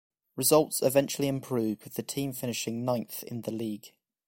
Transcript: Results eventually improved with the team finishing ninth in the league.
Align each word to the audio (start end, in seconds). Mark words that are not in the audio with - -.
Results 0.35 0.81
eventually 0.81 1.27
improved 1.27 1.83
with 1.83 1.93
the 1.93 2.01
team 2.01 2.33
finishing 2.33 2.83
ninth 2.83 3.21
in 3.21 3.41
the 3.41 3.51
league. 3.51 3.93